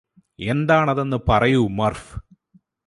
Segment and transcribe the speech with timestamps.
[0.39, 2.11] എന്താണതെന്ന് പറയൂ മര്ഫ്